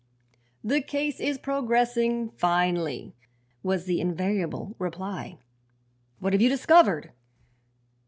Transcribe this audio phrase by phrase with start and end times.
[0.63, 3.13] "The case is progressing finely,"
[3.61, 5.37] was the invariable reply.
[6.17, 7.11] "What have you discovered?"